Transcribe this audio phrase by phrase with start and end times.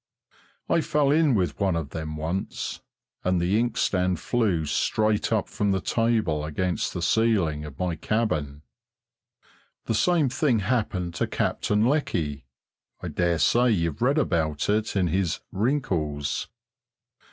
[0.67, 2.81] I fell in with one of them once,
[3.23, 8.63] and the inkstand flew straight up from the table against the ceiling of my cabin.
[9.85, 12.47] The same thing happened to Captain Lecky
[13.01, 16.47] I dare say you've read about it in his "Wrinkles."